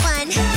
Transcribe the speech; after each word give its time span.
fun. 0.00 0.49